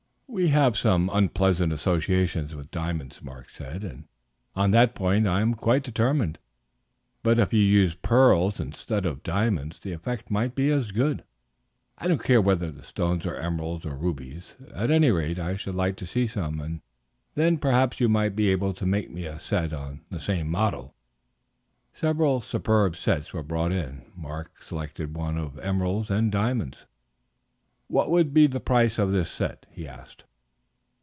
[0.33, 4.05] "We have some unpleasant associations with diamonds," Mark said, "and
[4.55, 6.39] on that point I am quite determined;
[7.21, 11.25] but if you used pearls instead of diamonds the effect might be as good.
[11.97, 15.75] I don't care whether the stones are emeralds or rubies; at any rate, I should
[15.75, 16.79] like to see some, and
[17.35, 20.95] then perhaps you might be able to make me a set on the same model."
[21.93, 26.85] Several superb sets were brought in; Mark selected one of emeralds and diamonds.
[27.87, 30.23] "What would be the price of this set?" he asked.